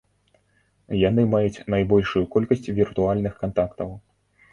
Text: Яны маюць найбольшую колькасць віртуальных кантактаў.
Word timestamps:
Яны 1.09 1.25
маюць 1.33 1.63
найбольшую 1.73 2.21
колькасць 2.37 2.71
віртуальных 2.79 3.37
кантактаў. 3.43 3.93